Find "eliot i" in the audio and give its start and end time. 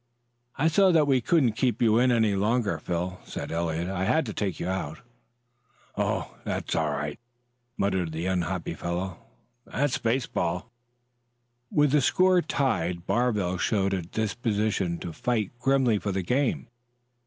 3.51-4.05